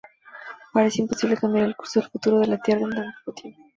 Parece 0.73 0.99
imposible 1.03 1.37
cambiar 1.37 1.65
el 1.65 1.75
curso 1.75 1.99
del 1.99 2.09
futuro 2.09 2.39
de 2.39 2.47
la 2.47 2.57
Tierra 2.59 2.81
en 2.85 2.89
tan 2.89 3.13
poco 3.23 3.39
tiempo. 3.39 3.61